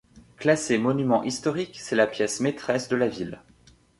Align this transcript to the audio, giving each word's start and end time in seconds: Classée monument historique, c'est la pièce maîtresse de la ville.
Classée 0.35 0.79
monument 0.79 1.21
historique, 1.23 1.79
c'est 1.79 1.95
la 1.95 2.07
pièce 2.07 2.39
maîtresse 2.39 2.89
de 2.89 2.95
la 2.95 3.07
ville. 3.07 3.39